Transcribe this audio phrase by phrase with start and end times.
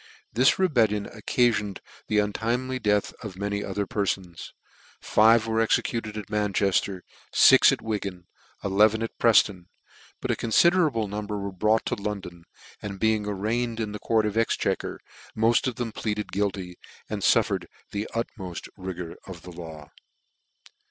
[0.33, 4.49] This rebellion occafioned the untimely th; th of many other perfons.
[4.99, 8.25] Five were executed at Manchefter, fix at Wigan, and
[8.73, 9.65] eleven at Prefton:
[10.19, 12.45] but a confiderable number were brought to London,
[12.81, 14.99] and being arraigned in the court of Exchequer,
[15.35, 19.91] mod of them pleaded guilty, and fuffered the ut meft rigour of the law.